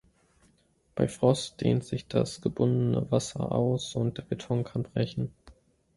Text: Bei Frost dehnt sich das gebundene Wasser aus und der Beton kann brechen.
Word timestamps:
Bei 0.95 1.07
Frost 1.07 1.61
dehnt 1.61 1.83
sich 1.83 2.07
das 2.07 2.41
gebundene 2.41 3.11
Wasser 3.11 3.51
aus 3.51 3.95
und 3.95 4.17
der 4.17 4.23
Beton 4.23 4.63
kann 4.63 4.81
brechen. 4.81 5.31